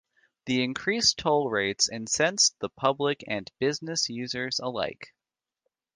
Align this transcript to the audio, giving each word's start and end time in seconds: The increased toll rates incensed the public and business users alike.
The 0.47 0.63
increased 0.63 1.19
toll 1.19 1.51
rates 1.51 1.87
incensed 1.87 2.57
the 2.57 2.69
public 2.69 3.23
and 3.27 3.51
business 3.59 4.09
users 4.09 4.57
alike. 4.57 5.13